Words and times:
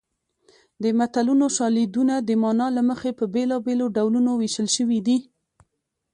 د 0.81 0.83
متلونو 0.99 1.45
شالیدونه 1.57 2.15
د 2.27 2.29
مانا 2.41 2.67
له 2.77 2.81
مخې 2.89 3.09
په 3.19 3.25
بېلابېلو 3.33 3.85
ډولونو 3.95 4.31
ویشل 4.41 4.67
شوي 4.75 4.99
دي 5.07 5.17